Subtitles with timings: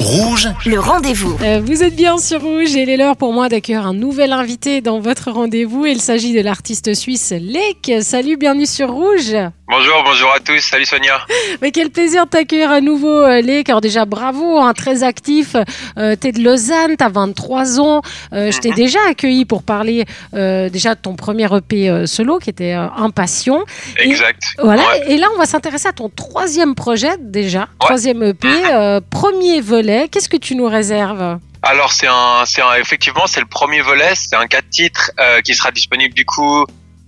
[0.00, 1.36] Rouge, Le rendez-vous.
[1.42, 4.32] Euh, vous êtes bien sur Rouge et il est l'heure pour moi d'accueillir un nouvel
[4.32, 5.84] invité dans votre rendez-vous.
[5.84, 8.02] Il s'agit de l'artiste suisse Lek.
[8.02, 9.36] Salut, bienvenue sur Rouge.
[9.68, 10.58] Bonjour, bonjour à tous.
[10.60, 11.20] Salut Sonia.
[11.60, 13.68] Mais quel plaisir de t'accueillir à nouveau, euh, Lek.
[13.68, 15.54] Alors déjà, bravo, hein, très actif.
[15.98, 18.00] Euh, t'es de Lausanne, t'as 23 ans.
[18.32, 18.74] Euh, Je t'ai Mhm.
[18.76, 22.86] déjà accueilli pour parler euh, déjà de ton premier EP euh, solo qui était euh,
[22.96, 23.60] Impatient.
[23.98, 24.42] Exact.
[24.62, 25.12] Voilà, Ouais.
[25.12, 29.89] et là on va s'intéresser à ton troisième projet déjà, troisième EP, euh, premier volet.
[30.10, 31.38] Qu'est-ce que tu nous réserves?
[31.62, 32.44] Alors c'est un,
[32.78, 34.12] effectivement c'est le premier volet.
[34.14, 36.64] C'est un 4 titres euh, qui sera disponible du coup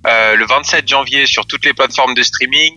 [0.07, 2.75] euh, le 27 janvier sur toutes les plateformes de streaming.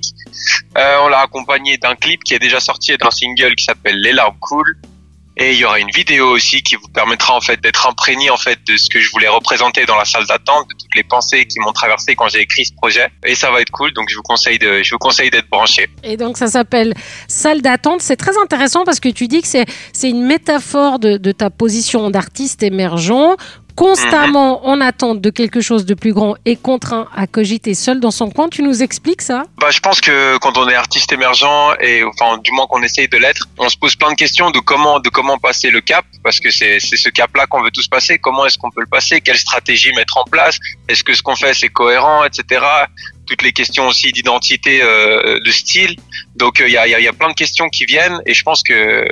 [0.77, 3.99] Euh, on l'a accompagné d'un clip qui est déjà sorti et d'un single qui s'appelle
[3.99, 4.77] Les larmes cool.
[5.37, 8.37] Et il y aura une vidéo aussi qui vous permettra en fait d'être imprégné en
[8.37, 11.45] fait de ce que je voulais représenter dans la salle d'attente, de toutes les pensées
[11.45, 13.09] qui m'ont traversé quand j'ai écrit ce projet.
[13.25, 15.89] Et ça va être cool, donc je vous conseille de, je vous conseille d'être branché.
[16.03, 16.93] Et donc ça s'appelle
[17.27, 18.01] Salle d'attente.
[18.01, 21.49] C'est très intéressant parce que tu dis que c'est c'est une métaphore de, de ta
[21.49, 23.35] position d'artiste émergent,
[23.75, 28.11] constamment en attente de quelque chose de plus grand et contraint à cogiter seul dans
[28.11, 28.49] son coin.
[28.49, 29.43] Tu nous expliques ça?
[29.59, 33.07] Bah, je pense que quand on est artiste émergent et enfin du moins qu'on essaye
[33.07, 36.05] de l'être, on se pose plein de questions de comment de comment passer le cap
[36.23, 38.17] parce que c'est ce cap-là qu'on veut tous passer.
[38.17, 39.21] Comment est-ce qu'on peut le passer?
[39.21, 40.57] Quelle stratégie mettre en place?
[40.87, 42.65] Est-ce que ce qu'on fait c'est cohérent, etc.
[43.27, 45.95] Toutes les questions aussi d'identité, euh, de style.
[46.35, 48.43] Donc il y, a, y a- y a plein de questions qui viennent et je
[48.43, 49.07] pense que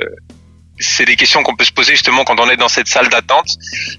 [0.78, 3.46] c'est des questions qu'on peut se poser justement quand on est dans cette salle d'attente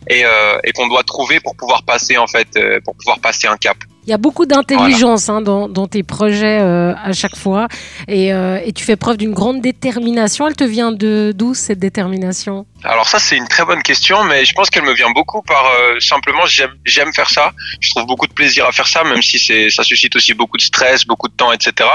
[0.10, 3.48] et, euh, et qu'on doit trouver pour pouvoir passer en fait euh, pour pouvoir passer
[3.48, 3.78] un cap.
[4.08, 7.68] Il y a beaucoup d'intelligence hein, dans, dans tes projets euh, à chaque fois
[8.08, 10.48] et, euh, et tu fais preuve d'une grande détermination.
[10.48, 12.68] Elle te vient de d'où cette détermination?
[12.84, 15.66] Alors ça c'est une très bonne question, mais je pense qu'elle me vient beaucoup par
[15.66, 17.54] euh, simplement j'aime j'aime faire ça.
[17.80, 20.58] Je trouve beaucoup de plaisir à faire ça, même si c'est ça suscite aussi beaucoup
[20.58, 21.90] de stress, beaucoup de temps, etc.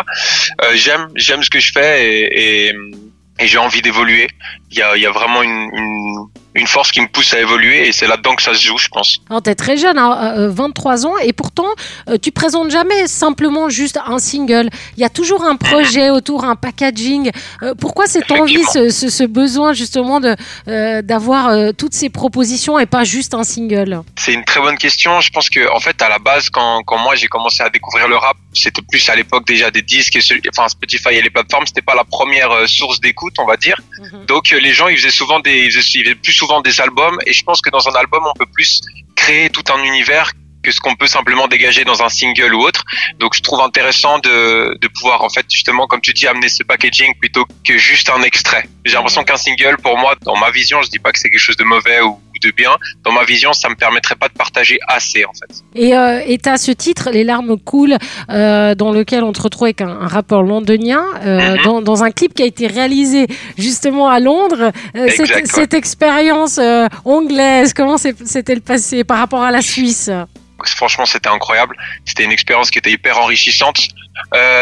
[0.62, 2.74] Euh, j'aime j'aime ce que je fais et, et,
[3.40, 4.28] et j'ai envie d'évoluer.
[4.70, 7.88] Il y a y a vraiment une, une une force qui me pousse à évoluer
[7.88, 9.18] et c'est là-dedans que ça se joue, je pense.
[9.28, 11.68] Alors, tu es très jeune, hein, euh, 23 ans, et pourtant,
[12.08, 14.68] euh, tu présentes jamais simplement juste un single.
[14.96, 17.30] Il y a toujours un projet autour, un packaging.
[17.62, 20.36] Euh, pourquoi cette envie, ce, ce, ce besoin justement de
[20.68, 24.02] euh, d'avoir euh, toutes ces propositions et pas juste un single?
[24.16, 25.20] C'est une très bonne question.
[25.20, 28.08] Je pense que en fait à la base quand quand moi j'ai commencé à découvrir
[28.08, 31.66] le rap, c'était plus à l'époque déjà des disques et enfin Spotify et les plateformes,
[31.66, 33.76] c'était pas la première euh, source d'écoute, on va dire.
[34.26, 37.32] Donc euh, les gens ils faisaient souvent des ils faisaient plus souvent des albums et
[37.32, 38.80] je pense que dans un album on peut plus
[39.16, 42.84] créer tout un univers que ce qu'on peut simplement dégager dans un single ou autre.
[43.18, 46.62] Donc je trouve intéressant de, de pouvoir en fait justement comme tu dis amener ce
[46.62, 48.64] packaging plutôt que juste un extrait.
[48.84, 51.46] J'ai l'impression qu'un single pour moi dans ma vision, je dis pas que c'est quelque
[51.48, 52.70] chose de mauvais ou ou de bien,
[53.04, 55.62] dans ma vision ça me permettrait pas de partager assez en fait.
[55.74, 57.96] Et euh, et t'as ce titre, Les larmes coulent,
[58.30, 61.62] euh, dans lequel on te retrouve avec un, un rappeur londonien, euh, Mhm.
[61.64, 63.26] dans, dans un clip qui a été réalisé
[63.58, 64.72] justement à Londres.
[64.94, 65.42] Exact, cette, ouais.
[65.46, 66.58] cette expérience
[67.04, 70.10] anglaise, comment c'est- s'est-elle passé par rapport à la Suisse?
[70.76, 71.74] Franchement c'était incroyable
[72.04, 73.78] c'était une expérience qui était hyper enrichissante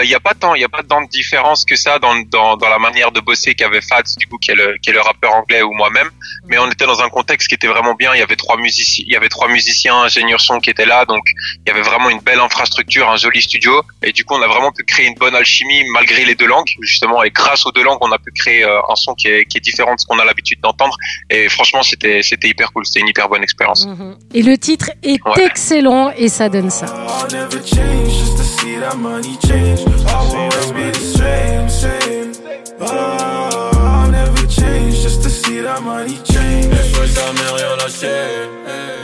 [0.02, 2.14] il n'y a pas tant il y a pas tant de différence que ça dans,
[2.30, 4.92] dans, dans la manière de bosser qu'avait Fats du coup qui est, le, qui est
[4.92, 6.10] le rappeur anglais ou moi-même.
[6.48, 8.14] Mais on était dans un contexte qui était vraiment bien.
[8.14, 11.04] Il y avait trois musiciens il y avait trois musiciens ingénieurs son qui étaient là.
[11.04, 11.22] Donc
[11.64, 13.82] il y avait vraiment une belle infrastructure un joli studio.
[14.02, 16.70] Et du coup on a vraiment pu créer une bonne alchimie malgré les deux langues
[16.80, 17.22] justement.
[17.22, 19.58] Et grâce aux deux langues on a pu créer euh, un son qui est, qui
[19.58, 20.96] est différent de ce qu'on a l'habitude d'entendre.
[21.30, 22.86] Et franchement c'était c'était hyper cool.
[22.86, 23.86] C'était une hyper bonne expérience.
[23.86, 24.16] Mhm.
[24.34, 25.44] Et le titre est Ouais.
[25.46, 26.86] excellent et ça donne ça.
[29.50, 30.08] I'll never change just to see that money change.
[30.08, 32.32] I'll always be the same, same.
[32.80, 36.48] Oh, I'll never change just to see that money change.
[37.06, 38.06] jamais rien lâché.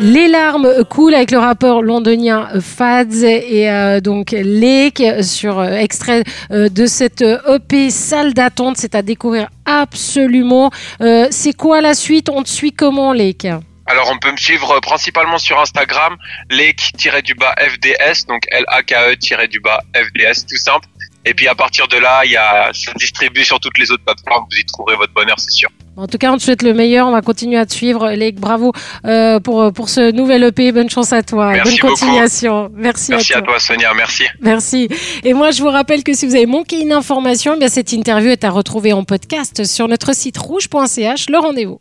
[0.01, 6.25] Les larmes coulent avec le rappeur londonien Fads et euh, donc Lake sur euh, extrait
[6.51, 8.77] euh, de cette EP salle d'attente.
[8.79, 10.71] C'est à découvrir absolument.
[11.01, 12.29] Euh, c'est quoi la suite?
[12.29, 13.47] On te suit comment, Lake?
[13.87, 16.17] Alors on peut me suivre euh, principalement sur Instagram,
[16.51, 20.89] lake-du-bas FDS, donc L-A-K-E-du-bas FDS, tout simple.
[21.27, 23.91] Et puis à partir de là, il y a, ça se distribue sur toutes les
[23.91, 25.71] autres plateformes, vous y trouverez votre bonheur, c'est sûr.
[25.97, 27.07] En tout cas, on te souhaite le meilleur.
[27.07, 28.11] On va continuer à te suivre.
[28.11, 28.73] Lake, bravo
[29.05, 30.73] euh, pour, pour ce nouvel EP.
[30.73, 31.53] Bonne chance à toi.
[31.53, 31.93] Merci Bonne beaucoup.
[31.93, 32.71] continuation.
[32.75, 34.25] Merci, Merci à à toi Sonia, merci.
[34.41, 34.89] Merci.
[35.23, 37.93] Et moi, je vous rappelle que si vous avez manqué une information, eh bien cette
[37.93, 41.31] interview est à retrouver en podcast sur notre site rouge.ch.
[41.31, 41.79] Le rendez-vous.